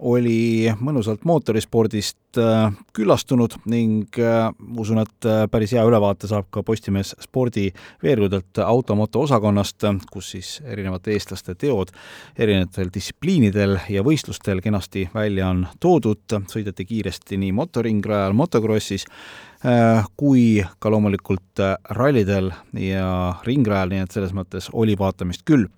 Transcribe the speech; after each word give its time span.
oli 0.00 0.70
mõnusalt 0.80 1.24
mootorispordist 1.28 2.38
äh, 2.40 2.72
külastunud 2.96 3.56
ning 3.68 4.16
äh, 4.18 4.48
usun, 4.80 5.02
et 5.02 5.28
äh, 5.28 5.42
päris 5.50 5.74
hea 5.76 5.84
ülevaate 5.86 6.28
saab 6.30 6.48
ka 6.52 6.62
Postimees 6.64 7.12
spordi 7.20 7.68
veergudelt 8.02 8.62
automoto 8.64 9.24
osakonnast, 9.26 9.84
kus 10.12 10.32
siis 10.36 10.54
erinevate 10.64 11.12
eestlaste 11.12 11.54
teod 11.54 11.92
erinevatel 12.38 12.92
distsipliinidel 12.94 13.76
ja 13.92 14.04
võistlustel 14.06 14.62
kenasti 14.64 15.06
välja 15.14 15.50
on 15.52 15.66
toodud, 15.80 16.24
sõideti 16.48 16.88
kiiresti 16.88 17.40
nii 17.40 17.52
motoringrajal, 17.56 18.36
motokrossis, 18.36 19.06
kui 20.16 20.62
ka 20.80 20.90
loomulikult 20.92 21.60
rallidel 21.92 22.48
ja 22.80 23.10
ringrajal, 23.44 23.92
nii 23.92 24.04
et 24.06 24.16
selles 24.16 24.32
mõttes 24.36 24.70
oli 24.72 24.96
vaatamist 24.98 25.44
küll 25.44 25.68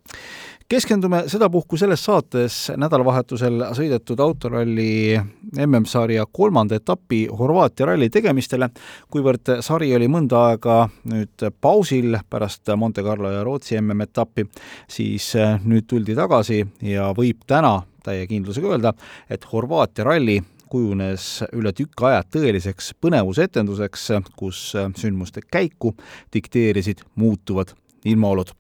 keskendume 0.73 1.25
sedapuhku 1.29 1.77
selles 1.77 2.01
saates 2.05 2.55
nädalavahetusel 2.81 3.61
sõidetud 3.77 4.21
autoralli 4.25 5.19
MM-sarja 5.67 6.25
kolmanda 6.33 6.79
etapi 6.81 7.27
Horvaatia 7.39 7.91
ralli 7.91 8.09
tegemistele, 8.13 8.71
kuivõrd 9.13 9.53
sari 9.67 9.91
oli 9.93 10.09
mõnda 10.09 10.47
aega 10.49 10.79
nüüd 11.13 11.45
pausil 11.61 12.17
pärast 12.25 12.73
Monte 12.81 13.05
Carlo 13.05 13.35
ja 13.35 13.45
Rootsi 13.45 13.77
MM-etappi, 13.83 14.47
siis 14.89 15.35
nüüd 15.69 15.91
tuldi 15.93 16.17
tagasi 16.17 16.63
ja 16.89 17.11
võib 17.17 17.45
täna 17.47 17.75
täie 18.07 18.25
kindlusega 18.31 18.73
öelda, 18.73 18.97
et 19.29 19.45
Horvaatia 19.53 20.09
ralli 20.09 20.41
kujunes 20.73 21.43
üle 21.53 21.77
tükk 21.77 22.09
aja 22.09 22.25
tõeliseks 22.25 22.95
põnevusetenduseks, 23.05 24.09
kus 24.41 24.71
sündmuste 24.73 25.45
käiku 25.45 25.93
dikteerisid 26.33 27.05
muutuvad 27.21 27.77
ilmaolud. 28.09 28.57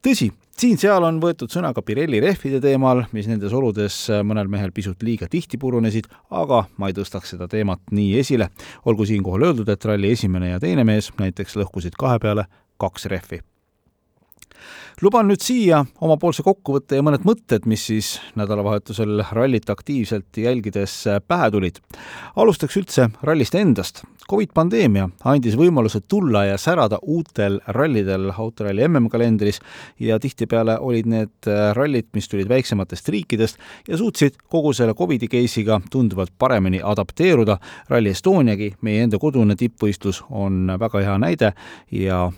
tõsi, 0.00 0.32
siin-seal 0.60 1.04
on 1.06 1.20
võetud 1.22 1.52
sõna 1.52 1.72
ka 1.76 1.82
Pirelli 1.86 2.20
rehvide 2.22 2.60
teemal, 2.62 3.04
mis 3.16 3.28
nendes 3.30 3.54
oludes 3.56 3.96
mõnel 4.26 4.50
mehel 4.52 4.74
pisut 4.76 5.02
liiga 5.06 5.28
tihti 5.30 5.60
purunesid, 5.60 6.10
aga 6.30 6.64
ma 6.76 6.90
ei 6.90 6.96
tõstaks 6.96 7.34
seda 7.34 7.48
teemat 7.50 7.94
nii 7.94 8.18
esile. 8.20 8.50
olgu 8.84 9.06
siinkohal 9.08 9.50
öeldud, 9.50 9.68
et 9.68 9.84
ralli 9.84 10.12
esimene 10.12 10.54
ja 10.54 10.60
teine 10.60 10.84
mees 10.84 11.12
näiteks 11.18 11.56
lõhkusid 11.56 11.96
kahe 11.98 12.18
peale 12.18 12.48
kaks 12.80 13.08
rehvi 13.12 13.40
luban 15.02 15.28
nüüd 15.30 15.42
siia 15.44 15.84
omapoolse 16.00 16.44
kokkuvõtte 16.46 16.98
ja 16.98 17.04
mõned 17.06 17.24
mõtted, 17.28 17.66
mis 17.70 17.86
siis 17.90 18.14
nädalavahetusel 18.38 19.24
rallit 19.32 19.70
aktiivselt 19.70 20.36
jälgides 20.36 21.04
pähe 21.28 21.50
tulid. 21.50 21.80
alustaks 22.36 22.76
üldse 22.76 23.10
rallist 23.22 23.54
endast. 23.54 24.04
Covid 24.30 24.52
pandeemia 24.54 25.08
andis 25.26 25.56
võimaluse 25.58 26.00
tulla 26.06 26.44
ja 26.46 26.58
särada 26.58 27.00
uutel 27.02 27.58
rallidel 27.74 28.28
autoralli 28.30 28.84
MM-kalendris 28.86 29.58
ja 29.98 30.18
tihtipeale 30.22 30.76
olid 30.78 31.08
need 31.10 31.48
rallid, 31.74 32.06
mis 32.14 32.28
tulid 32.30 32.48
väiksematest 32.48 33.08
riikidest 33.10 33.58
ja 33.88 33.98
suutsid 33.98 34.38
kogu 34.48 34.72
selle 34.76 34.94
Covidi 34.94 35.26
case'iga 35.28 35.80
tunduvalt 35.90 36.30
paremini 36.38 36.78
adapteeruda. 36.84 37.58
Rally 37.88 38.14
Estoniagi, 38.14 38.74
meie 38.86 39.02
enda 39.02 39.18
kodune 39.18 39.56
tippvõistlus, 39.58 40.22
on 40.30 40.76
väga 40.78 41.02
hea 41.08 41.18
näide 41.18 41.52
ja 41.90 42.28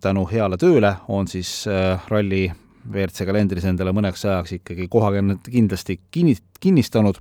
tänu 0.00 0.26
heale 0.30 0.56
tööle 0.60 0.94
on 1.08 1.28
siis 1.28 1.64
äh, 1.70 2.02
ralli 2.08 2.46
WRC 2.86 3.26
kalendris 3.26 3.66
endale 3.66 3.92
mõneks 3.96 4.22
ajaks 4.26 4.56
ikkagi 4.60 4.86
koha 4.90 5.10
kindlasti 5.48 5.98
kinni, 6.14 6.36
kinnistanud 6.62 7.18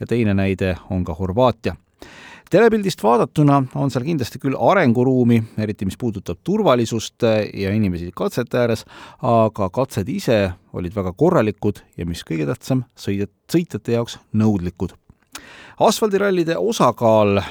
ja 0.00 0.06
teine 0.06 0.34
näide 0.34 0.76
on 0.94 1.04
ka 1.04 1.16
Horvaatia. 1.18 1.74
telepildist 2.50 3.02
vaadatuna 3.02 3.62
on 3.74 3.90
seal 3.90 4.04
kindlasti 4.04 4.38
küll 4.38 4.56
arenguruumi, 4.56 5.42
eriti 5.58 5.84
mis 5.84 5.98
puudutab 5.98 6.38
turvalisust 6.44 7.26
ja 7.54 7.72
inimesi 7.74 8.10
katsete 8.14 8.58
ääres, 8.58 8.84
aga 9.22 9.70
katsed 9.70 10.08
ise 10.08 10.52
olid 10.72 10.94
väga 10.94 11.12
korralikud 11.12 11.82
ja 11.96 12.06
mis 12.06 12.22
kõige 12.24 12.46
tähtsam, 12.46 12.84
sõidjad, 12.96 13.34
sõitjate 13.52 13.98
jaoks 13.98 14.18
nõudlikud. 14.32 14.94
asfaldirallide 15.78 16.56
osakaal 16.56 17.42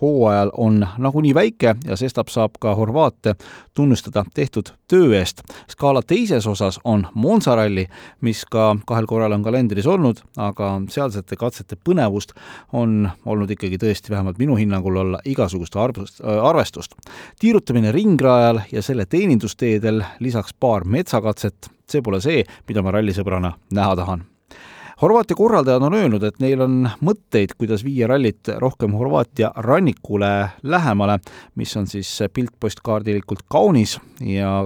hooajal 0.00 0.50
on 0.56 0.86
nagunii 0.98 1.34
väike 1.34 1.74
ja 1.84 1.96
sestap 1.96 2.28
saab 2.28 2.58
ka 2.60 2.74
Horvaate 2.74 3.34
tunnustada 3.74 4.24
tehtud 4.34 4.72
töö 4.88 5.18
eest. 5.18 5.42
skaala 5.70 6.02
teises 6.02 6.46
osas 6.46 6.80
on 6.84 7.06
Monza 7.14 7.54
ralli, 7.56 7.86
mis 8.20 8.44
ka 8.44 8.76
kahel 8.86 9.06
korral 9.06 9.32
on 9.32 9.42
kalendris 9.42 9.86
olnud, 9.86 10.22
aga 10.36 10.70
sealsete 10.88 11.36
katsete 11.36 11.76
põnevust 11.84 12.32
on 12.72 13.10
olnud 13.26 13.50
ikkagi 13.50 13.78
tõesti 13.78 14.10
vähemalt 14.10 14.38
minu 14.38 14.56
hinnangul 14.56 14.96
olla 14.96 15.20
igasugust 15.24 15.76
arvust, 15.76 16.20
arvestust. 16.42 16.94
tiirutamine 17.40 17.92
ringrajal 17.92 18.60
ja 18.72 18.82
selle 18.82 19.06
teenindusteedel, 19.06 20.02
lisaks 20.20 20.54
paar 20.60 20.84
metsakatset, 20.84 21.70
see 21.88 22.02
pole 22.02 22.20
see, 22.20 22.44
mida 22.68 22.82
ma 22.82 22.90
rallisõbrana 22.94 23.52
näha 23.72 23.96
tahan 23.96 24.26
Horvaatia 25.02 25.36
korraldajad 25.36 25.82
on 25.82 25.94
öelnud, 25.94 26.24
et 26.26 26.40
neil 26.42 26.58
on 26.64 26.80
mõtteid, 27.06 27.52
kuidas 27.54 27.84
viia 27.86 28.08
rallit 28.10 28.48
rohkem 28.58 28.96
Horvaatia 28.98 29.52
rannikule 29.62 30.30
lähemale, 30.66 31.20
mis 31.54 31.76
on 31.78 31.86
siis 31.86 32.10
piltpostkaardilikult 32.34 33.44
kaunis 33.46 33.94
ja 34.26 34.56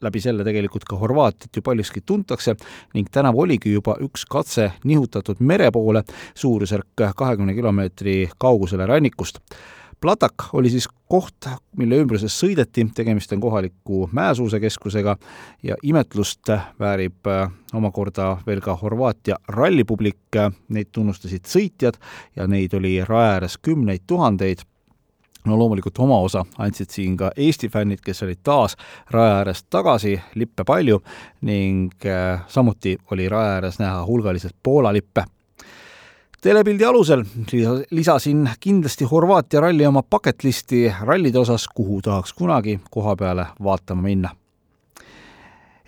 läbi 0.00 0.22
selle 0.24 0.46
tegelikult 0.48 0.88
ka 0.88 0.96
Horvaatiat 0.96 1.60
ju 1.60 1.62
paljuski 1.66 2.00
tuntakse 2.00 2.56
ning 2.94 3.12
tänavu 3.12 3.44
oligi 3.44 3.74
juba 3.74 3.98
üks 4.00 4.24
katse 4.30 4.70
nihutatud 4.84 5.44
mere 5.44 5.68
poole, 5.76 6.06
suurusjärk 6.34 7.04
kahekümne 7.16 7.52
kilomeetri 7.54 8.30
kaugusele 8.38 8.86
rannikust 8.88 9.44
Platak 10.04 10.34
oli 10.52 10.68
siis 10.70 10.84
koht, 11.08 11.46
mille 11.80 11.96
ümbruses 12.02 12.34
sõideti, 12.36 12.82
tegemist 12.92 13.30
on 13.32 13.40
kohaliku 13.40 14.02
mäesuusekeskusega 14.12 15.14
ja 15.64 15.78
imetlust 15.80 16.50
väärib 16.80 17.30
äh, 17.32 17.46
omakorda 17.72 18.26
veel 18.44 18.60
ka 18.60 18.74
Horvaatia 18.76 19.38
rallipublik, 19.48 20.36
neid 20.68 20.90
tunnustasid 20.92 21.48
sõitjad 21.48 21.96
ja 22.36 22.44
neid 22.44 22.76
oli 22.76 22.98
raja 23.00 23.38
ääres 23.38 23.56
kümneid 23.56 24.04
tuhandeid. 24.06 24.66
No 25.48 25.56
loomulikult 25.56 25.96
oma 26.04 26.18
osa 26.20 26.44
andsid 26.58 26.92
siin 26.92 27.16
ka 27.16 27.30
Eesti 27.36 27.70
fännid, 27.72 28.02
kes 28.04 28.20
olid 28.28 28.42
taas 28.44 28.76
raja 29.08 29.38
äärest 29.38 29.70
tagasi, 29.72 30.18
lippe 30.34 30.68
palju 30.68 31.00
ning 31.48 32.04
äh, 32.04 32.44
samuti 32.48 32.98
oli 33.10 33.28
raja 33.32 33.56
ääres 33.56 33.80
näha 33.80 34.04
hulgaliselt 34.04 34.56
Poola 34.62 34.92
lippe 34.92 35.24
telepildi 36.44 36.84
alusel 36.84 37.24
lisasin 37.90 38.50
kindlasti 38.60 39.04
Horvaatia 39.04 39.60
ralli 39.60 39.86
oma 39.86 40.02
bucket 40.02 40.44
listi 40.44 40.92
rallide 41.00 41.38
osas, 41.38 41.68
kuhu 41.74 42.02
tahaks 42.02 42.32
kunagi 42.32 42.80
koha 42.90 43.16
peale 43.16 43.46
vaatama 43.64 44.02
minna. 44.02 44.34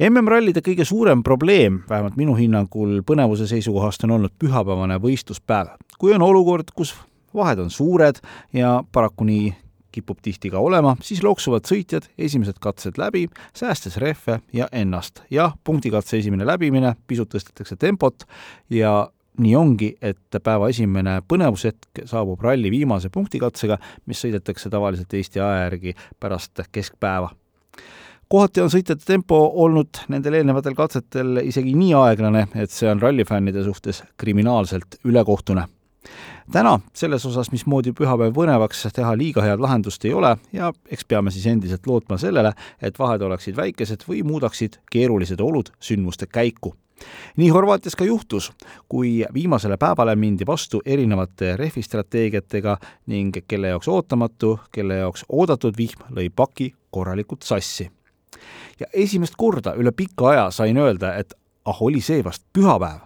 MM-rallide 0.08 0.60
kõige 0.64 0.84
suurem 0.84 1.22
probleem, 1.24 1.82
vähemalt 1.88 2.16
minu 2.16 2.34
hinnangul 2.36 3.02
põnevuse 3.08 3.48
seisukohast, 3.48 4.04
on 4.04 4.16
olnud 4.16 4.32
pühapäevane 4.38 4.96
võistluspäev. 5.00 5.76
kui 5.98 6.14
on 6.14 6.22
olukord, 6.22 6.72
kus 6.74 6.94
vahed 7.34 7.58
on 7.58 7.70
suured 7.70 8.20
ja 8.52 8.82
paraku 8.92 9.24
nii 9.24 9.54
kipub 9.92 10.18
tihti 10.22 10.50
ka 10.52 10.60
olema, 10.60 10.96
siis 11.00 11.22
loksuvad 11.24 11.68
sõitjad 11.68 12.08
esimesed 12.18 12.56
katsed 12.60 12.96
läbi, 13.00 13.28
säästes 13.56 13.96
rehve 13.96 14.40
ja 14.52 14.68
ennast. 14.72 15.22
jah, 15.30 15.52
punktikatse 15.64 16.18
esimene 16.18 16.46
läbimine, 16.46 16.94
pisut 17.06 17.32
tõstetakse 17.34 17.76
tempot 17.76 18.24
ja 18.70 19.08
nii 19.38 19.54
ongi, 19.56 19.90
et 20.02 20.38
päeva 20.42 20.68
esimene 20.72 21.20
põnevushetk 21.28 22.04
saabub 22.08 22.42
ralli 22.44 22.70
viimase 22.70 23.10
punktikatsega, 23.12 23.78
mis 24.06 24.22
sõidetakse 24.24 24.70
tavaliselt 24.72 25.14
Eesti 25.14 25.40
aja 25.40 25.66
järgi 25.66 25.94
pärast 26.20 26.64
keskpäeva. 26.72 27.30
kohati 28.28 28.60
on 28.60 28.70
sõitjate 28.70 29.04
tempo 29.06 29.38
olnud 29.54 30.02
nendel 30.08 30.34
eelnevatel 30.34 30.74
katsetel 30.74 31.42
isegi 31.44 31.74
nii 31.74 31.94
aeglane, 31.94 32.46
et 32.54 32.70
see 32.70 32.90
on 32.90 33.02
rallifännide 33.02 33.64
suhtes 33.64 34.02
kriminaalselt 34.16 35.00
ülekohtune 35.04 35.66
täna 36.52 36.78
selles 36.94 37.26
osas, 37.26 37.50
mismoodi 37.52 37.92
pühapäev 37.96 38.34
põnevaks 38.36 38.86
teha, 38.94 39.12
liiga 39.18 39.42
head 39.42 39.62
lahendust 39.62 40.04
ei 40.04 40.14
ole 40.14 40.36
ja 40.52 40.72
eks 40.90 41.04
peame 41.04 41.30
siis 41.34 41.46
endiselt 41.50 41.86
lootma 41.86 42.18
sellele, 42.18 42.52
et 42.80 42.98
vahed 42.98 43.22
oleksid 43.22 43.56
väikesed 43.56 44.08
või 44.08 44.22
muudaksid 44.26 44.80
keerulised 44.90 45.40
olud 45.40 45.72
sündmuste 45.80 46.26
käiku 46.26 46.76
nii 47.36 47.48
Horvaatias 47.48 47.96
ka 47.96 48.04
juhtus, 48.04 48.52
kui 48.88 49.24
viimasele 49.34 49.76
päevale 49.76 50.16
mindi 50.16 50.46
vastu 50.46 50.80
erinevate 50.84 51.56
rehvistrateegiatega 51.56 52.78
ning 53.06 53.36
kelle 53.48 53.68
jaoks 53.68 53.88
ootamatu, 53.88 54.58
kelle 54.72 54.96
jaoks 55.02 55.24
oodatud 55.28 55.76
vihm 55.76 56.06
lõi 56.10 56.30
paki 56.36 56.74
korralikult 56.90 57.42
sassi. 57.42 57.90
ja 58.80 58.86
esimest 58.92 59.34
korda 59.36 59.74
üle 59.74 59.92
pika 59.92 60.28
aja 60.30 60.50
sain 60.50 60.76
öelda, 60.76 61.14
et 61.16 61.34
ah, 61.64 61.82
oli 61.82 62.00
see 62.00 62.24
vast 62.24 62.44
pühapäev. 62.52 63.00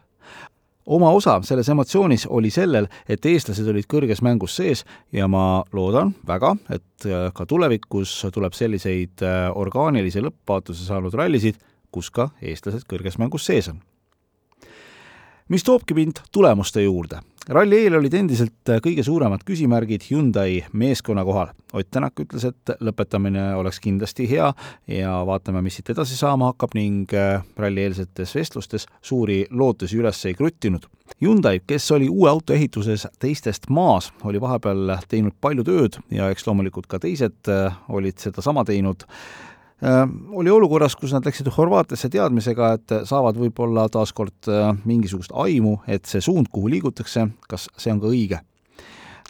Oma 0.91 1.11
osa 1.15 1.39
selles 1.47 1.69
emotsioonis 1.71 2.27
oli 2.31 2.51
sellel, 2.51 2.89
et 3.09 3.27
eestlased 3.27 3.69
olid 3.71 3.87
kõrges 3.91 4.23
mängus 4.27 4.57
sees 4.59 4.85
ja 5.15 5.29
ma 5.31 5.63
loodan 5.73 6.15
väga, 6.27 6.55
et 6.75 7.09
ka 7.35 7.47
tulevikus 7.47 8.17
tuleb 8.35 8.57
selliseid 8.57 9.23
orgaanilise 9.55 10.23
lõppvaatuse 10.25 10.89
saanud 10.89 11.15
rallisid, 11.15 11.61
kus 11.95 12.11
ka 12.15 12.31
eestlased 12.43 12.87
kõrges 12.91 13.19
mängus 13.23 13.47
sees 13.47 13.71
on. 13.73 13.81
Mis 15.51 15.67
toobki 15.67 15.95
mind 15.99 16.23
tulemuste 16.33 16.83
juurde 16.87 17.21
ralli 17.51 17.79
eel 17.85 17.97
olid 17.99 18.15
endiselt 18.15 18.71
äh, 18.71 18.79
kõige 18.85 19.03
suuremad 19.05 19.43
küsimärgid 19.47 20.05
Hyundai 20.11 20.61
meeskonna 20.73 21.25
kohal. 21.27 21.51
Ott 21.73 21.91
Tänak 21.91 22.19
ütles, 22.23 22.45
et 22.47 22.73
lõpetamine 22.83 23.55
oleks 23.59 23.81
kindlasti 23.83 24.27
hea 24.31 24.51
ja 24.91 25.17
vaatame, 25.27 25.63
mis 25.63 25.79
siit 25.79 25.91
edasi 25.95 26.19
saama 26.19 26.53
hakkab 26.53 26.75
ning 26.79 27.11
äh, 27.17 27.43
rallieelsetes 27.59 28.35
vestlustes 28.37 28.87
suuri 29.03 29.45
lootusi 29.51 29.99
üles 29.99 30.23
ei 30.29 30.37
kruttinud. 30.39 30.87
Hyundai, 31.21 31.59
kes 31.67 31.91
oli 31.97 32.09
uue 32.09 32.31
auto 32.31 32.55
ehituses 32.55 33.09
teistest 33.19 33.67
maas, 33.71 34.13
oli 34.25 34.41
vahepeal 34.41 34.97
teinud 35.11 35.35
palju 35.41 35.67
tööd 35.67 35.99
ja 36.15 36.31
eks 36.31 36.47
loomulikult 36.47 36.87
ka 36.91 37.03
teised 37.03 37.51
äh, 37.51 37.81
olid 37.89 38.19
sedasama 38.23 38.65
teinud 38.69 39.07
oli 40.33 40.51
olukorras, 40.51 40.97
kus 40.97 41.15
nad 41.17 41.25
läksid 41.25 41.49
Horvaatiasse 41.57 42.11
teadmisega, 42.13 42.75
et 42.77 42.95
saavad 43.09 43.39
võib-olla 43.41 43.89
taaskord 43.93 44.51
äh, 44.53 44.71
mingisugust 44.85 45.33
aimu, 45.33 45.79
et 45.89 46.09
see 46.09 46.21
suund, 46.25 46.51
kuhu 46.53 46.69
liigutakse, 46.69 47.31
kas 47.49 47.69
see 47.81 47.93
on 47.95 48.01
ka 48.03 48.11
õige. 48.13 48.41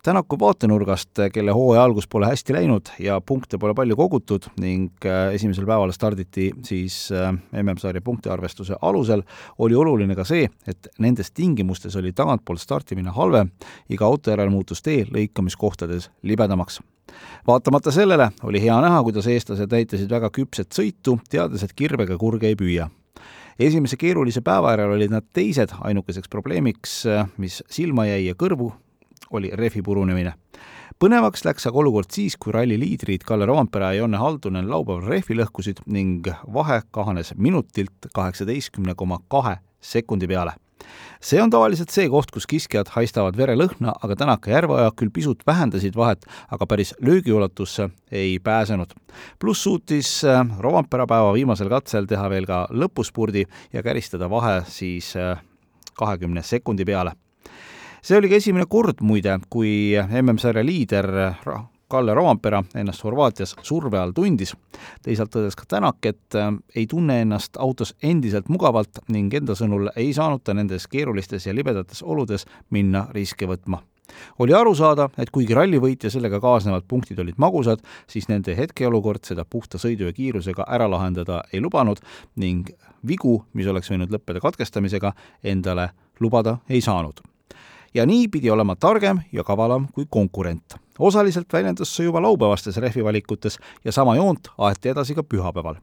Tänaku 0.00 0.38
vaatenurgast, 0.40 1.18
kelle 1.32 1.52
hooaja 1.52 1.82
algus 1.84 2.06
pole 2.08 2.30
hästi 2.30 2.54
läinud 2.56 2.88
ja 3.04 3.18
punkte 3.20 3.58
pole 3.60 3.74
palju 3.76 3.98
kogutud 4.00 4.46
ning 4.62 5.04
äh, 5.04 5.34
esimesel 5.36 5.68
päeval 5.68 5.92
starditi 5.92 6.48
siis 6.64 7.10
MM-sarja 7.52 8.00
punktiarvestuse 8.02 8.80
alusel, 8.80 9.22
oli 9.58 9.76
oluline 9.76 10.16
ka 10.16 10.24
see, 10.24 10.48
et 10.66 10.88
nendes 10.98 11.30
tingimustes 11.36 11.98
oli 12.00 12.14
tagantpoolt 12.16 12.64
startimine 12.64 13.12
halvem, 13.14 13.52
iga 13.92 14.08
auto 14.08 14.32
järel 14.32 14.50
muutus 14.50 14.82
tee 14.82 15.04
lõikamiskohtades 15.12 16.08
libedamaks 16.22 16.80
vaatamata 17.46 17.92
sellele 17.94 18.30
oli 18.42 18.62
hea 18.62 18.80
näha, 18.80 19.02
kuidas 19.02 19.26
eestlased 19.26 19.72
näitasid 19.72 20.10
väga 20.10 20.30
küpset 20.34 20.72
sõitu, 20.76 21.18
teades, 21.30 21.64
et 21.64 21.74
kirvega 21.76 22.18
kurge 22.18 22.50
ei 22.50 22.56
püüa. 22.56 22.88
esimese 23.58 23.96
keerulise 23.96 24.40
päeva 24.40 24.70
järel 24.72 24.94
olid 24.96 25.10
nad 25.10 25.26
teised, 25.32 25.74
ainukeseks 25.80 26.28
probleemiks, 26.28 27.02
mis 27.36 27.62
silma 27.70 28.06
jäi 28.06 28.26
ja 28.26 28.34
kõrvu, 28.34 28.72
oli 29.30 29.50
rehvi 29.52 29.82
purunemine. 29.82 30.32
põnevaks 30.98 31.44
läks 31.44 31.66
aga 31.66 31.78
olukord 31.78 32.10
siis, 32.10 32.36
kui 32.36 32.52
ralli 32.52 32.78
liidrid 32.78 33.24
Kalle 33.24 33.46
Roompere 33.46 33.84
ja 33.84 34.02
Jonne 34.02 34.16
Haldunen 34.16 34.70
laupäeval 34.70 35.08
rehvi 35.08 35.34
lõhkusid 35.34 35.84
ning 35.86 36.28
vahe 36.54 36.82
kahanes 36.90 37.34
minutilt 37.36 38.10
kaheksateistkümne 38.14 38.94
koma 38.94 39.18
kahe 39.28 39.56
sekundi 39.80 40.28
peale 40.28 40.52
see 41.20 41.40
on 41.42 41.50
tavaliselt 41.52 41.92
see 41.92 42.08
koht, 42.08 42.30
kus 42.34 42.46
kiskjad 42.50 42.92
haistavad 42.94 43.36
verelõhna, 43.36 43.94
aga 44.02 44.16
Tänaka 44.16 44.50
Järveoja 44.50 44.92
küll 44.96 45.12
pisut 45.14 45.44
vähendasid 45.46 45.96
vahet, 45.96 46.26
aga 46.50 46.66
päris 46.66 46.94
löögiulatusse 47.00 47.90
ei 48.10 48.38
pääsenud. 48.38 48.94
pluss 49.38 49.62
suutis 49.62 50.24
äh, 50.24 50.46
Rovanpera 50.58 51.06
päeva 51.06 51.32
viimasel 51.32 51.68
katsel 51.68 52.06
teha 52.06 52.28
veel 52.30 52.46
ka 52.46 52.66
lõpuspurdi 52.70 53.44
ja 53.72 53.82
käristada 53.82 54.30
vahe 54.30 54.62
siis 54.66 55.16
äh, 55.16 55.42
kahekümne 55.94 56.42
sekundi 56.42 56.84
peale 56.84 57.12
see 58.02 58.16
oli 58.16 58.30
ka 58.30 58.40
esimene 58.40 58.66
kord 58.68 59.02
muide, 59.04 59.38
kui 59.52 59.92
MM-sarja 60.08 60.64
liider 60.64 61.10
Kalle 61.90 62.14
Roompera 62.14 62.62
ennast 62.74 63.04
Horvaatias 63.04 63.56
surve 63.66 63.98
all 63.98 64.14
tundis. 64.16 64.54
teisalt 65.02 65.34
tõdes 65.34 65.56
ka 65.58 65.66
Tänak, 65.68 66.06
et 66.06 66.38
äh, 66.38 66.52
ei 66.76 66.86
tunne 66.86 67.20
ennast 67.22 67.58
autos 67.58 67.94
endiselt 68.02 68.48
mugavalt 68.48 69.02
ning 69.08 69.34
enda 69.34 69.54
sõnul 69.58 69.90
ei 69.96 70.12
saanud 70.14 70.44
ta 70.44 70.54
nendes 70.54 70.86
keerulistes 70.86 71.46
ja 71.46 71.54
libedates 71.54 72.02
oludes 72.02 72.46
minna 72.70 73.08
riske 73.14 73.46
võtma 73.46 73.82
oli 74.38 74.54
aru 74.54 74.74
saada, 74.74 75.08
et 75.18 75.30
kuigi 75.30 75.54
rallivõit 75.54 76.04
ja 76.04 76.10
sellega 76.10 76.40
kaasnevad 76.42 76.86
punktid 76.88 77.18
olid 77.22 77.38
magusad, 77.38 77.82
siis 78.10 78.28
nende 78.30 78.56
hetkeolukord 78.58 79.24
seda 79.26 79.44
puhta 79.44 79.78
sõidu 79.78 80.08
ja 80.08 80.16
kiirusega 80.16 80.66
ära 80.68 80.88
lahendada 80.90 81.42
ei 81.52 81.62
lubanud 81.62 82.02
ning 82.40 82.70
vigu, 83.06 83.40
mis 83.54 83.70
oleks 83.70 83.90
võinud 83.92 84.12
lõppeda 84.12 84.42
katkestamisega, 84.42 85.14
endale 85.44 85.90
lubada 86.20 86.58
ei 86.68 86.82
saanud. 86.84 87.22
Ja 87.94 88.06
nii 88.06 88.28
pidi 88.28 88.50
olema 88.50 88.76
targem 88.76 89.20
ja 89.32 89.44
kavalam 89.44 89.88
kui 89.92 90.06
konkurent. 90.10 90.76
Osaliselt 90.98 91.52
väljendus 91.52 91.96
see 91.96 92.04
juba 92.04 92.22
laupäevastes 92.22 92.76
rehvivalikutes 92.76 93.58
ja 93.84 93.92
sama 93.92 94.16
joont 94.16 94.50
aeti 94.58 94.88
edasi 94.88 95.14
ka 95.14 95.22
pühapäeval. 95.22 95.74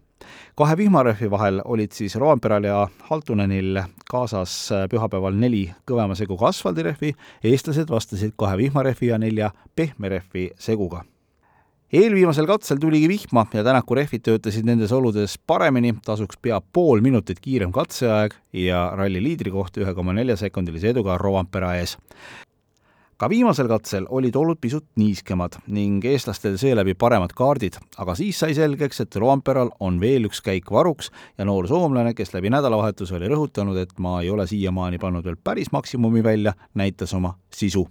kahe 0.56 0.77
vihmarehvi 0.77 1.31
vahel 1.31 1.62
olid 1.65 1.92
siis 1.92 2.15
Roomperal 2.15 2.63
ja 2.63 2.88
Haltunenil 3.09 3.81
kaasas 4.12 4.69
pühapäeval 4.89 5.33
neli 5.33 5.74
kõvema 5.92 6.15
seguga 6.15 6.48
asfaldirehvi, 6.48 7.13
eestlased 7.44 7.89
vastasid 7.89 8.33
kahe 8.38 8.57
vihmarehvi 8.57 9.07
ja 9.07 9.18
nelja 9.18 9.51
pehme 9.75 10.10
rehvi 10.10 10.51
seguga 10.60 11.03
eelviimasel 11.94 12.48
katsel 12.50 12.80
tuligi 12.81 13.07
vihma 13.07 13.45
ja 13.54 13.63
Tänaku 13.63 13.95
rehvid 13.95 14.25
töötasid 14.25 14.68
nendes 14.68 14.92
oludes 14.92 15.38
paremini, 15.48 15.94
tasuks 16.06 16.39
pea 16.42 16.60
pool 16.60 17.01
minutit 17.01 17.39
kiirem 17.39 17.72
katseaeg 17.75 18.36
ja 18.54 18.89
ralli 18.95 19.22
liidrikoht 19.24 19.80
ühe 19.80 19.94
koma 19.95 20.16
nelja 20.18 20.36
sekundilise 20.39 20.92
eduga 20.92 21.18
Rovanpera 21.22 21.78
ees 21.80 21.95
ka 23.17 23.29
viimasel 23.29 23.67
katsel 23.67 24.05
olid 24.09 24.35
olud 24.35 24.59
pisut 24.61 24.85
niiskemad 24.95 25.57
ning 25.67 26.05
eestlastel 26.05 26.57
seeläbi 26.57 26.93
paremad 26.93 27.33
kaardid, 27.37 27.79
aga 27.97 28.15
siis 28.15 28.39
sai 28.39 28.53
selgeks, 28.57 29.01
et 29.01 29.15
Roamperal 29.15 29.71
on 29.79 29.99
veel 30.01 30.29
üks 30.29 30.41
käik 30.45 30.71
varuks 30.71 31.11
ja 31.37 31.45
noor 31.45 31.67
soomlane, 31.67 32.13
kes 32.17 32.33
läbi 32.35 32.51
nädalavahetuse 32.53 33.17
oli 33.17 33.29
rõhutanud, 33.33 33.77
et 33.81 33.97
ma 33.99 34.21
ei 34.21 34.29
ole 34.29 34.47
siiamaani 34.47 35.01
pannud 35.01 35.25
veel 35.25 35.37
päris 35.43 35.71
maksimumi 35.73 36.23
välja, 36.23 36.53
näitas 36.77 37.13
oma 37.17 37.35
sisu 37.53 37.87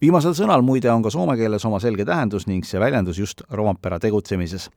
viimasel 0.00 0.34
sõnal 0.36 0.62
muide 0.66 0.90
on 0.92 1.04
ka 1.04 1.10
soome 1.14 1.36
keeles 1.38 1.64
oma 1.68 1.78
selge 1.80 2.04
tähendus 2.08 2.48
ning 2.50 2.66
see 2.66 2.80
väljendus 2.82 3.18
just 3.18 3.42
Rompera 3.50 3.98
tegutsemises. 4.02 4.68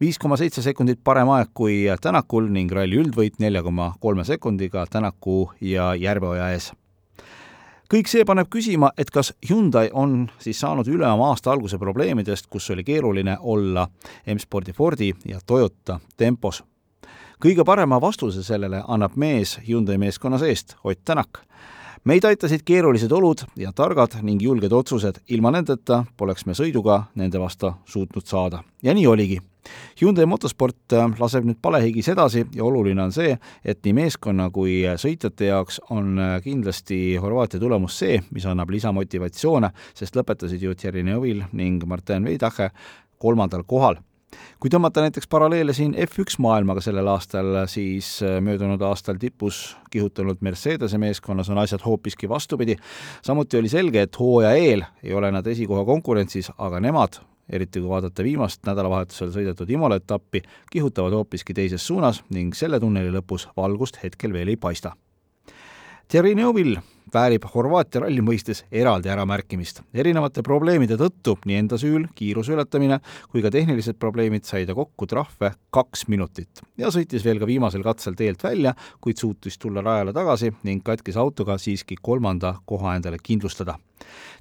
viis 0.00 0.18
koma 0.18 0.36
seitse 0.36 0.62
sekundit 0.62 1.00
parem 1.04 1.28
aeg 1.34 1.52
kui 1.54 1.84
Tänakul 2.00 2.50
ning 2.52 2.72
ralli 2.72 3.00
üldvõit 3.02 3.40
nelja 3.42 3.62
koma 3.62 3.94
kolme 4.00 4.24
sekundiga 4.24 4.86
Tänaku 4.86 5.50
ja 5.60 5.94
Järveoja 5.94 6.52
ees 6.54 6.72
kõik 7.92 8.08
see 8.08 8.24
paneb 8.28 8.48
küsima, 8.52 8.90
et 8.98 9.10
kas 9.10 9.32
Hyundai 9.48 9.88
on 9.92 10.26
siis 10.42 10.60
saanud 10.60 10.88
üle 10.88 11.08
oma 11.08 11.30
aasta 11.32 11.52
alguse 11.52 11.78
probleemidest, 11.78 12.46
kus 12.50 12.70
oli 12.70 12.84
keeruline 12.84 13.38
olla 13.40 13.88
M-spordi 14.26 14.72
Fordi 14.72 15.12
ja 15.28 15.40
Toyota 15.46 16.00
tempos. 16.16 16.62
kõige 17.44 17.64
parema 17.64 18.00
vastuse 18.00 18.42
sellele 18.42 18.82
annab 18.88 19.16
mees 19.16 19.58
Hyundai 19.68 19.98
meeskonna 19.98 20.38
seest, 20.38 20.76
Ott 20.84 21.00
Tänak 21.04 21.38
meid 22.04 22.24
aitasid 22.24 22.62
keerulised 22.64 23.12
olud 23.12 23.38
ja 23.56 23.72
targad 23.72 24.22
ning 24.22 24.42
julged 24.42 24.72
otsused, 24.72 25.20
ilma 25.28 25.50
nendeta 25.50 26.04
poleks 26.16 26.46
me 26.46 26.52
sõiduga 26.52 27.02
nende 27.14 27.40
vastu 27.40 27.72
suutnud 27.84 28.26
saada. 28.26 28.62
ja 28.82 28.94
nii 28.94 29.06
oligi 29.06 29.40
Hyundai 30.00 30.28
motosport 30.30 30.94
äh, 30.94 31.08
laseb 31.18 31.46
nüüd 31.48 31.58
palehigis 31.62 32.06
edasi 32.12 32.44
ja 32.54 32.62
oluline 32.62 33.02
on 33.02 33.12
see, 33.14 33.32
et 33.66 33.80
nii 33.82 33.96
meeskonna 33.96 34.46
kui 34.54 34.80
sõitjate 35.00 35.48
jaoks 35.48 35.80
on 35.90 36.12
äh, 36.22 36.34
kindlasti 36.44 37.16
Horvaatia 37.18 37.58
tulemus 37.58 37.96
see, 37.98 38.20
mis 38.30 38.46
annab 38.46 38.70
lisamotivatsioone, 38.70 39.72
sest 39.98 40.18
lõpetasid 40.18 40.62
ju 40.62 40.76
Thierry 40.78 41.02
Neuville 41.02 41.48
ning 41.58 41.82
Martin 41.90 42.28
Veidache 42.28 42.70
kolmandal 43.18 43.64
kohal 43.66 43.98
kui 44.60 44.70
tõmmata 44.70 45.02
näiteks 45.02 45.26
paralleele 45.30 45.72
siin 45.74 45.94
F1 45.98 46.38
maailmaga 46.44 46.82
sellel 46.84 47.08
aastal, 47.10 47.64
siis 47.70 48.18
äh, 48.22 48.36
möödunud 48.44 48.82
aastal 48.86 49.18
tipus 49.18 49.76
kihutanud 49.90 50.44
Mercedese 50.46 50.98
meeskonnas 50.98 51.50
on 51.50 51.58
asjad 51.58 51.82
hoopiski 51.82 52.28
vastupidi. 52.28 52.76
samuti 53.22 53.58
oli 53.58 53.68
selge, 53.68 54.06
et 54.06 54.18
hooaja 54.20 54.54
eel 54.54 54.86
ei 55.02 55.14
ole 55.14 55.32
nad 55.34 55.46
esikoha 55.46 55.84
konkurentsis, 55.84 56.52
aga 56.58 56.80
nemad 56.80 57.18
eriti 57.48 57.80
kui 57.80 57.88
vaadata 57.88 58.24
viimast 58.24 58.64
nädalavahetusel 58.66 59.32
sõidetud 59.34 59.70
Imola 59.70 59.98
etappi, 60.00 60.42
kihutavad 60.72 61.16
hoopiski 61.16 61.54
teises 61.54 61.86
suunas 61.86 62.22
ning 62.30 62.54
selle 62.54 62.80
tunneli 62.80 63.12
lõpus 63.14 63.48
valgust 63.56 64.02
hetkel 64.02 64.32
veel 64.32 64.54
ei 64.54 64.56
paista. 64.56 64.94
Thierry 66.08 66.34
Neuville 66.34 66.80
väärib 67.12 67.44
Horvaatia 67.52 68.00
ralli 68.00 68.22
mõistes 68.24 68.62
eraldi 68.72 69.10
äramärkimist. 69.12 69.82
erinevate 69.92 70.40
probleemide 70.42 70.96
tõttu, 70.96 71.34
nii 71.44 71.56
enda 71.60 71.76
süül, 71.76 72.06
kiiruse 72.16 72.54
ületamine 72.54 72.96
kui 73.28 73.42
ka 73.44 73.50
tehnilised 73.52 73.98
probleemid, 74.00 74.46
sai 74.48 74.64
ta 74.64 74.72
kokku 74.74 75.06
trahve 75.06 75.50
kaks 75.70 76.06
minutit 76.08 76.62
ja 76.80 76.88
sõitis 76.88 77.24
veel 77.24 77.38
ka 77.38 77.46
viimasel 77.46 77.84
katsel 77.84 78.16
teelt 78.16 78.40
välja, 78.42 78.72
kuid 79.04 79.20
suutis 79.20 79.58
tulla 79.58 79.82
rajale 79.84 80.14
tagasi 80.16 80.54
ning 80.62 80.80
katkise 80.84 81.20
autoga 81.20 81.58
siiski 81.58 82.00
kolmanda 82.00 82.54
koha 82.64 82.96
endale 82.96 83.18
kindlustada. 83.22 83.76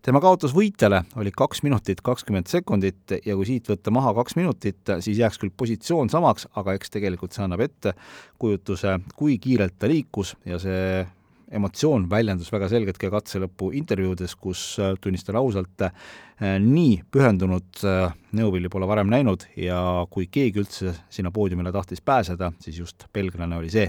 tema 0.01 0.21
kaotus 0.21 0.55
võitjale 0.55 1.03
oli 1.17 1.31
kaks 1.36 1.63
minutit 1.63 2.01
kakskümmend 2.01 2.47
sekundit 2.47 3.12
ja 3.25 3.36
kui 3.36 3.45
siit 3.45 3.67
võtta 3.67 3.91
maha 3.91 4.13
kaks 4.13 4.39
minutit, 4.39 4.79
siis 5.00 5.17
jääks 5.17 5.38
küll 5.38 5.51
positsioon 5.57 6.09
samaks, 6.09 6.47
aga 6.55 6.79
eks 6.79 6.89
tegelikult 6.89 7.33
see 7.33 7.43
annab 7.43 7.59
ette 7.59 7.93
kujutuse, 8.39 9.00
kui 9.15 9.38
kiirelt 9.38 9.75
ta 9.79 9.88
liikus 9.88 10.36
ja 10.45 10.59
see 10.59 11.05
emotsioon 11.51 12.07
väljendus 12.09 12.49
väga 12.51 12.69
selgelt 12.71 12.99
ka 13.01 13.09
katse 13.11 13.39
lõpu 13.41 13.71
intervjuudes, 13.77 14.35
kus 14.39 14.63
äh, 14.83 14.95
tunnistan 15.01 15.37
ausalt, 15.39 15.85
äh, 15.85 16.57
nii 16.63 17.01
pühendunud 17.11 17.83
äh, 17.87 18.11
Neuvilli 18.37 18.71
pole 18.71 18.89
varem 18.89 19.11
näinud 19.11 19.47
ja 19.59 19.79
kui 20.11 20.27
keegi 20.31 20.63
üldse 20.63 20.95
sinna 21.09 21.31
poodiumile 21.31 21.71
tahtis 21.75 22.03
pääseda, 22.03 22.51
siis 22.63 22.79
just 22.83 23.07
belglane 23.13 23.57
oli 23.57 23.71
see. 23.73 23.87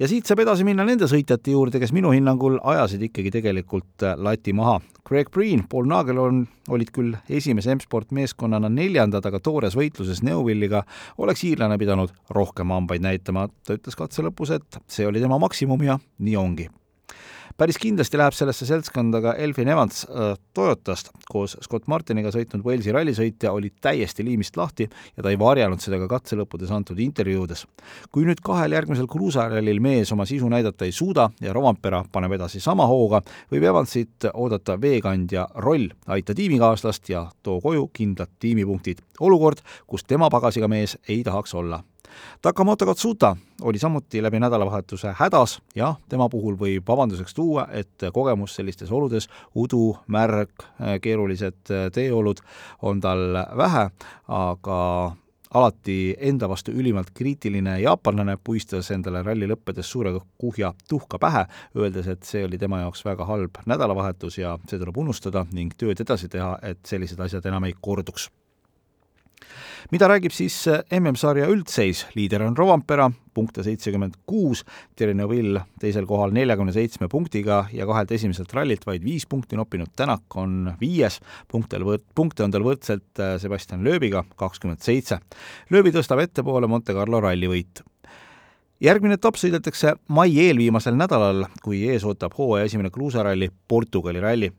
Ja 0.00 0.08
siit 0.08 0.28
saab 0.28 0.40
edasi 0.44 0.64
minna 0.64 0.84
nende 0.88 1.08
sõitjate 1.10 1.52
juurde, 1.52 1.80
kes 1.82 1.92
minu 1.92 2.12
hinnangul 2.14 2.56
ajasid 2.72 3.04
ikkagi 3.10 3.32
tegelikult 3.34 4.06
äh, 4.06 4.16
lati 4.16 4.54
maha. 4.56 4.78
Greg 5.06 5.30
Green, 5.34 5.66
Paul 5.68 5.88
Nagelon 5.90 6.42
olid 6.72 6.92
küll 6.94 7.14
esimese 7.28 7.74
M-sport 7.74 8.14
meeskonnana 8.16 8.70
neljandad, 8.72 9.26
aga 9.26 9.42
toores 9.44 9.76
võitluses 9.78 10.24
Neuvilliga 10.26 10.84
oleks 11.20 11.44
iirlane 11.48 11.78
pidanud 11.80 12.14
rohkem 12.32 12.72
hambaid 12.76 13.04
näitama. 13.04 13.48
ta 13.66 13.76
ütles 13.76 13.98
katse 13.98 14.24
lõpus, 14.24 14.54
et 14.56 14.82
see 14.88 15.08
oli 15.08 15.20
tema 15.20 15.38
maksimum 15.42 15.82
ja 15.84 15.98
nii 16.18 16.36
ongi 16.40 16.70
päris 17.60 17.76
kindlasti 17.76 18.16
läheb 18.16 18.32
sellesse 18.32 18.64
seltskonda 18.64 19.20
ka 19.20 19.32
Elfin 19.44 19.68
Evans 19.68 20.06
äh, 20.08 20.30
Toyotast, 20.56 21.10
koos 21.28 21.58
Scott 21.60 21.90
Martiniga 21.92 22.32
sõitnud 22.32 22.64
Walesi 22.64 22.94
rallisõitja 22.94 23.52
oli 23.52 23.68
täiesti 23.84 24.24
liimist 24.24 24.56
lahti 24.56 24.86
ja 24.88 25.24
ta 25.24 25.28
ei 25.28 25.36
varjanud 25.40 25.82
seda 25.84 25.98
ka 26.00 26.08
katse 26.08 26.38
lõppudes 26.40 26.72
antud 26.72 26.98
intervjuudes. 27.04 27.66
kui 28.12 28.24
nüüd 28.24 28.40
kahel 28.44 28.72
järgmisel 28.78 29.10
kruusarallil 29.10 29.82
mees 29.84 30.12
oma 30.16 30.24
sisu 30.24 30.48
näidata 30.48 30.88
ei 30.88 30.96
suuda 30.96 31.28
ja 31.40 31.52
Rovampera 31.52 32.00
paneb 32.12 32.38
edasi 32.38 32.64
sama 32.64 32.88
hooga, 32.88 33.20
võib 33.52 33.68
Evansit 33.74 34.30
oodata 34.32 34.80
veekandja 34.80 35.46
roll, 35.60 35.90
aita 36.06 36.34
tiimikaaslast 36.34 37.12
ja 37.12 37.26
too 37.42 37.60
koju 37.60 37.90
kindlad 37.92 38.32
tiimipunktid. 38.40 39.04
olukord, 39.20 39.60
kus 39.86 40.04
tema 40.04 40.30
pagasiga 40.30 40.68
mees 40.68 40.96
ei 41.08 41.22
tahaks 41.24 41.54
olla 41.54 41.82
Takamoto 42.42 42.86
Katsuta 42.86 43.36
oli 43.62 43.78
samuti 43.78 44.22
läbi 44.22 44.40
nädalavahetuse 44.40 45.14
hädas 45.18 45.60
ja 45.74 45.94
tema 46.08 46.28
puhul 46.28 46.56
võib 46.60 46.88
vabanduseks 46.88 47.34
tuua, 47.34 47.66
et 47.72 48.10
kogemus 48.12 48.54
sellistes 48.56 48.92
oludes, 48.92 49.28
udu, 49.54 49.96
märg, 50.06 50.66
keerulised 51.02 51.74
teeolud 51.92 52.40
on 52.82 53.00
tal 53.00 53.42
vähe, 53.56 53.88
aga 54.28 54.80
alati 55.54 56.16
enda 56.18 56.48
vastu 56.48 56.72
ülimalt 56.72 57.10
kriitiline 57.14 57.80
jaapanlane 57.82 58.36
puistas 58.44 58.90
endale 58.94 59.22
ralli 59.26 59.48
lõppedes 59.50 59.90
suure 59.92 60.12
kuhja 60.38 60.72
tuhka 60.88 61.18
pähe, 61.18 61.44
öeldes, 61.76 62.06
et 62.06 62.22
see 62.26 62.44
oli 62.46 62.58
tema 62.58 62.84
jaoks 62.84 63.04
väga 63.04 63.26
halb 63.26 63.62
nädalavahetus 63.66 64.38
ja 64.38 64.56
see 64.68 64.78
tuleb 64.78 65.02
unustada 65.02 65.46
ning 65.52 65.74
tööd 65.78 66.00
edasi 66.06 66.30
teha, 66.30 66.56
et 66.62 66.84
sellised 66.86 67.20
asjad 67.20 67.50
enam 67.50 67.66
ei 67.66 67.74
korduks 67.80 68.30
mida 69.90 70.08
räägib 70.10 70.34
siis 70.34 70.56
äh, 70.70 70.82
MM-sarja 71.00 71.48
üldseis, 71.50 72.04
liider 72.14 72.44
on 72.46 72.56
Rovampera, 72.56 73.08
punkte 73.34 73.64
seitsekümmend 73.66 74.18
kuus, 74.26 74.64
Neuville 75.00 75.62
teisel 75.80 76.06
kohal 76.06 76.34
neljakümne 76.36 76.72
seitsme 76.72 77.08
punktiga 77.08 77.64
ja 77.72 77.86
kahelt 77.88 78.12
esimeselt 78.12 78.52
rallilt 78.54 78.84
vaid 78.86 79.04
viis 79.04 79.26
punkti 79.26 79.56
noppinud 79.56 79.92
Tänak 79.96 80.36
on 80.36 80.74
viies, 80.80 81.20
punkte, 81.48 81.80
punkte 82.14 82.44
on 82.44 82.54
tal 82.54 82.66
võrdselt 82.66 83.22
äh, 83.22 83.36
Sebastian 83.40 83.84
Lööbiga 83.84 84.24
kakskümmend 84.36 84.84
seitse. 84.84 85.20
Lööbi 85.70 85.94
tõstab 85.94 86.22
ettepoole 86.24 86.68
Monte 86.70 86.94
Carlo 86.94 87.22
rallivõit. 87.24 87.82
Järgmine 88.80 89.18
etapp 89.18 89.36
sõidetakse 89.36 89.98
mai 90.08 90.30
eelviimasel 90.40 90.94
nädalal, 90.96 91.44
kui 91.60 91.82
ees 91.92 92.04
ootab 92.08 92.32
hooaja 92.38 92.70
esimene 92.70 92.88
kruusaralli 92.94 93.50
Portugali 93.68 94.22
ralli 94.24 94.52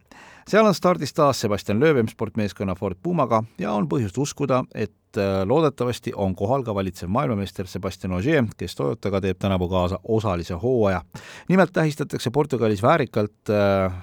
seal 0.49 0.65
on 0.65 0.75
stardis 0.75 1.13
taas 1.13 1.41
Sebastian 1.41 1.79
Loeb 1.79 2.09
sportmeeskonna 2.09 2.75
Ford 2.75 2.97
Pumaga 3.03 3.43
ja 3.59 3.73
on 3.73 3.87
põhjust 3.89 4.17
uskuda, 4.17 4.63
et 4.75 5.17
äh, 5.17 5.41
loodetavasti 5.45 6.13
on 6.15 6.35
kohal 6.35 6.63
ka 6.63 6.75
valitsev 6.75 7.09
maailmameister 7.09 7.67
Sebastian 7.67 8.13
Ogier, 8.17 8.45
kes 8.57 8.75
Toyotaga 8.75 9.21
teeb 9.21 9.39
tänavu 9.39 9.69
kaasa 9.69 9.99
osalise 10.03 10.53
hooaja. 10.53 11.01
nimelt 11.49 11.73
tähistatakse 11.73 12.31
Portugalis 12.31 12.81
väärikalt 12.81 13.49
äh, 13.49 13.93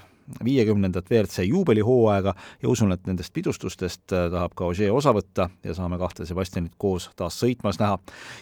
viiekümnendat 0.45 1.11
WRC 1.11 1.45
juubelihooaega 1.49 2.35
ja 2.63 2.69
usun, 2.69 2.93
et 2.93 3.07
nendest 3.07 3.33
pidustustest 3.33 4.13
äh, 4.13 4.29
tahab 4.33 4.55
ka 4.59 4.69
Ogier 4.69 4.93
osa 4.93 5.13
võtta 5.17 5.49
ja 5.65 5.75
saame 5.75 5.99
kahte 5.99 6.27
Sebastianit 6.29 6.75
koos 6.79 7.09
taas 7.17 7.39
sõitmas 7.41 7.81
näha. 7.81 7.99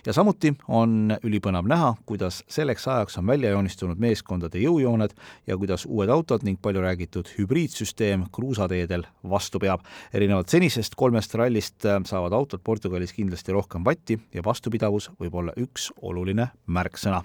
ja 0.07 0.13
samuti 0.13 0.55
on 0.69 1.15
ülipõnev 1.23 1.69
näha, 1.69 1.95
kuidas 2.07 2.43
selleks 2.49 2.89
ajaks 2.89 3.19
on 3.19 3.27
välja 3.27 3.51
joonistunud 3.55 4.01
meeskondade 4.03 4.61
jõujooned 4.63 5.15
ja 5.47 5.57
kuidas 5.57 5.87
uued 5.87 6.11
autod 6.11 6.45
ning 6.47 6.61
palju 6.63 6.83
räägitud 6.83 7.31
hübriidsüsteem 7.39 8.27
kruusateedel 8.33 9.07
vastu 9.29 9.59
peab. 9.59 9.81
erinevalt 10.13 10.49
senisest 10.49 10.95
kolmest 10.95 11.35
rallist 11.35 11.85
äh, 11.85 12.01
saavad 12.05 12.33
autod 12.33 12.61
Portugalis 12.65 13.13
kindlasti 13.13 13.53
rohkem 13.53 13.85
vatti 13.85 14.21
ja 14.35 14.45
vastupidavus 14.45 15.11
võib 15.21 15.35
olla 15.35 15.53
üks 15.57 15.93
oluline 16.03 16.51
märksõna 16.67 17.23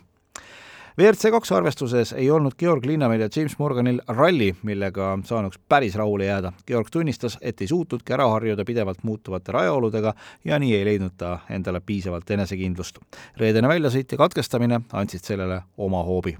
WRC 1.01 1.31
kaks 1.33 1.49
arvestuses 1.51 2.11
ei 2.13 2.27
olnud 2.31 2.53
Georg 2.59 2.85
Linnamäel 2.85 3.23
ja 3.23 3.29
James 3.35 3.55
Morganil 3.57 4.01
ralli, 4.07 4.51
millega 4.63 5.17
saanuks 5.25 5.57
päris 5.69 5.95
rahule 5.97 6.25
jääda. 6.25 6.51
Georg 6.67 6.91
tunnistas, 6.93 7.39
et 7.41 7.61
ei 7.61 7.67
suutnudki 7.67 8.13
ära 8.13 8.27
harjuda 8.29 8.61
pidevalt 8.65 8.99
muutuvate 9.03 9.51
rajaoludega 9.51 10.13
ja 10.45 10.59
nii 10.61 10.75
ei 10.77 10.85
leidnud 10.85 11.15
ta 11.17 11.39
endale 11.49 11.81
piisavalt 11.81 12.29
enesekindlust. 12.31 12.99
reedene 13.37 13.67
väljasõit 13.67 14.11
ja 14.11 14.17
katkestamine 14.17 14.81
andsid 14.93 15.25
sellele 15.25 15.61
oma 15.77 16.03
hoobi 16.03 16.35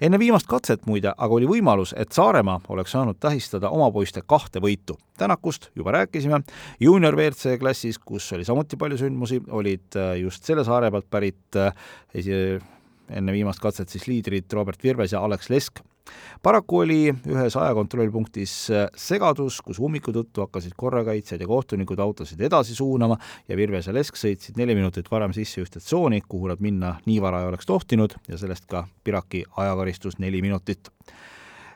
enne 0.00 0.18
viimast 0.18 0.46
katset 0.48 0.84
muide 0.86 1.14
aga 1.16 1.34
oli 1.34 1.48
võimalus, 1.48 1.94
et 1.96 2.12
Saaremaa 2.12 2.60
oleks 2.68 2.92
saanud 2.92 3.16
tähistada 3.20 3.68
oma 3.68 3.90
poiste 3.92 4.22
kahte 4.26 4.60
võitu. 4.60 4.98
Tänakust 5.18 5.70
juba 5.76 5.92
rääkisime, 5.92 6.42
juunior 6.80 7.16
WRC 7.16 7.56
klassis, 7.60 7.98
kus 7.98 8.32
oli 8.32 8.44
samuti 8.44 8.76
palju 8.76 8.96
sündmusi, 9.00 9.40
olid 9.48 9.98
just 10.20 10.44
selle 10.44 10.64
saare 10.64 10.90
pealt 10.90 11.10
pärit 11.10 11.60
esi-, 12.14 12.60
enne 13.16 13.32
viimast 13.32 13.60
katset 13.62 13.88
siis 13.88 14.06
liidrid 14.08 14.52
Robert 14.52 14.82
Virves 14.84 15.12
ja 15.12 15.22
Alex 15.24 15.50
Lesk. 15.50 15.80
paraku 16.42 16.78
oli 16.78 17.12
ühes 17.12 17.56
ajakontrollpunktis 17.56 18.54
äh, 18.70 18.86
segadus, 18.96 19.60
kus 19.62 19.78
ummiku 19.78 20.12
tõttu 20.12 20.44
hakkasid 20.46 20.72
korrakaitsjad 20.76 21.40
ja 21.40 21.46
kohtunikud 21.46 21.98
autosid 21.98 22.40
edasi 22.40 22.74
suunama 22.74 23.18
ja 23.48 23.56
Virves 23.56 23.86
ja 23.86 23.94
Lesk 23.94 24.16
sõitsid 24.16 24.58
neli 24.58 24.74
minutit 24.74 25.10
varem 25.10 25.32
sisse 25.36 25.62
ühte 25.62 25.80
tsooni, 25.80 26.22
kuhu 26.28 26.50
nad 26.50 26.60
minna 26.60 26.96
nii 27.06 27.20
vara 27.22 27.42
ei 27.42 27.52
oleks 27.52 27.66
tohtinud 27.66 28.16
ja 28.28 28.38
sellest 28.38 28.66
ka 28.66 28.86
Piraki 29.04 29.44
ajakaristus 29.56 30.18
neli 30.18 30.42
minutit 30.42 30.90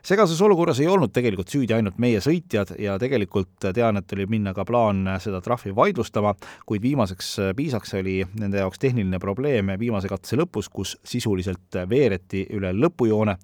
segases 0.04 0.40
olukorras 0.42 0.80
ei 0.80 0.88
olnud 0.88 1.12
tegelikult 1.14 1.48
süüdi 1.48 1.72
ainult 1.76 1.96
meie 2.02 2.20
sõitjad 2.20 2.74
ja 2.80 2.98
tegelikult 3.00 3.68
tean, 3.74 3.96
et 3.96 4.12
oli 4.12 4.26
minna 4.28 4.52
ka 4.56 4.66
plaan 4.68 5.06
seda 5.22 5.40
trahvi 5.44 5.72
vaidlustama, 5.76 6.34
kuid 6.68 6.82
viimaseks 6.84 7.30
piisaks 7.56 7.94
oli 7.96 8.18
nende 8.40 8.60
jaoks 8.60 8.82
tehniline 8.82 9.18
probleem 9.22 9.72
viimase 9.80 10.10
katse 10.12 10.36
lõpus, 10.36 10.68
kus 10.68 10.96
sisuliselt 11.04 11.80
veereti 11.88 12.44
üle 12.52 12.74
lõpujoone. 12.76 13.36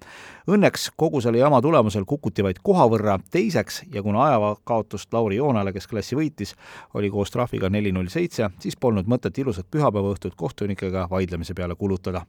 Õnneks 0.51 0.91
kogu 0.97 1.21
selle 1.21 1.41
jama 1.41 1.61
tulemusel 1.61 2.05
kukuti 2.05 2.45
vaid 2.45 2.61
koha 2.63 2.85
võrra 2.91 3.17
teiseks 3.31 3.83
ja 3.93 4.03
kuna 4.05 4.27
ajakaotust 4.29 5.13
Lauri 5.13 5.41
Joonale, 5.41 5.73
kes 5.73 5.89
klassi 5.89 6.17
võitis, 6.17 6.55
oli 6.93 7.09
koos 7.09 7.33
trahviga 7.33 7.69
neli 7.69 7.91
null 7.91 8.11
seitse, 8.13 8.51
siis 8.61 8.77
polnud 8.77 9.09
mõtet 9.09 9.37
ilusat 9.41 9.69
pühapäevaõhtut 9.71 10.37
kohtunikega 10.37 11.07
vaidlemise 11.09 11.57
peale 11.57 11.75
kulutada. 11.75 12.25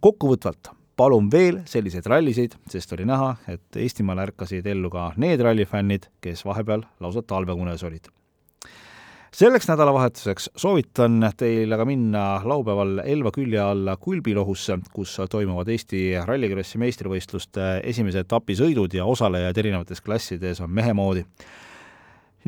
kokkuvõtvalt 0.00 0.81
palun 0.96 1.28
veel 1.32 1.62
selliseid 1.68 2.06
rallisid, 2.06 2.56
sest 2.70 2.92
oli 2.96 3.06
näha, 3.08 3.34
et 3.48 3.78
Eestimaal 3.80 4.22
ärkasid 4.26 4.66
ellu 4.68 4.90
ka 4.92 5.12
need 5.20 5.40
rallifännid, 5.40 6.08
kes 6.20 6.44
vahepeal 6.44 6.84
lausa 7.00 7.22
talvekunes 7.22 7.84
olid. 7.84 8.10
selleks 9.32 9.68
nädalavahetuseks 9.68 10.50
soovitan 10.56 11.30
teil 11.36 11.72
aga 11.72 11.84
minna 11.88 12.24
laupäeval 12.44 12.98
Elva 13.04 13.30
külje 13.32 13.60
alla 13.60 13.96
Kulbilohusse, 13.96 14.78
kus 14.92 15.16
toimuvad 15.30 15.68
Eesti 15.68 16.12
Rallycrossi 16.24 16.78
meistrivõistluste 16.78 17.80
esimese 17.84 18.26
etapi 18.26 18.54
sõidud 18.54 18.92
ja 18.94 19.04
osalejaid 19.04 19.58
erinevates 19.58 20.00
klassides 20.00 20.60
on 20.60 20.70
mehemoodi 20.70 21.24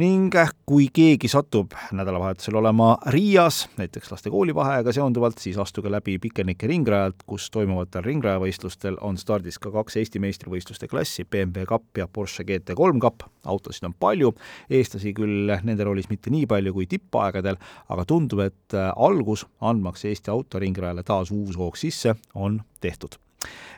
ning 0.01 0.35
kui 0.67 0.89
keegi 0.91 1.29
satub 1.31 1.75
nädalavahetusel 1.95 2.57
olema 2.59 2.97
Riias, 3.15 3.69
näiteks 3.79 4.11
laste 4.11 4.31
koolivaheaega 4.31 4.93
seonduvalt, 4.93 5.39
siis 5.39 5.59
astuge 5.59 5.91
läbi 5.91 6.17
Pikenike 6.19 6.67
ringrajalt, 6.67 7.23
kus 7.27 7.47
toimuvatel 7.55 8.03
ringrajavõistlustel 8.03 8.99
on 9.07 9.19
stardis 9.21 9.61
ka 9.63 9.71
kaks 9.71 10.01
Eesti 10.03 10.19
meistrivõistluste 10.19 10.91
klassi, 10.91 11.25
BMW 11.25 11.69
Cup 11.71 11.99
ja 11.99 12.09
Porsche 12.09 12.43
GT3 12.49 13.01
Cup. 13.01 13.23
autosid 13.45 13.87
on 13.87 13.95
palju, 14.01 14.35
eestlasi 14.71 15.15
küll 15.15 15.55
nende 15.63 15.85
roolis 15.85 16.11
mitte 16.11 16.31
nii 16.31 16.47
palju 16.51 16.75
kui 16.75 16.91
tippaegadel, 16.91 17.61
aga 17.89 18.05
tundub, 18.05 18.41
et 18.41 18.79
algus, 18.97 19.47
andmaks 19.61 20.05
Eesti 20.11 20.31
autoringrajale 20.35 21.03
taas 21.07 21.31
uus 21.31 21.57
hoog 21.57 21.77
sisse, 21.77 22.17
on 22.35 22.63
tehtud. 22.81 23.15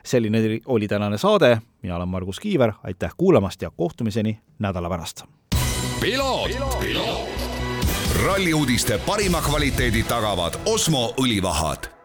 Selline 0.06 0.60
oli 0.66 0.88
tänane 0.88 1.18
saade, 1.18 1.58
mina 1.82 1.96
olen 1.96 2.08
Margus 2.08 2.40
Kiiver, 2.40 2.72
aitäh 2.82 3.12
kuulamast 3.16 3.62
ja 3.62 3.70
kohtumiseni 3.70 4.38
nädala 4.58 4.88
pärast 4.88 5.26
ralli 8.26 8.54
uudiste 8.54 8.98
parima 8.98 9.40
kvaliteedi 9.40 10.02
tagavad 10.02 10.60
Osmo 10.66 11.14
õlivahad 11.20 11.95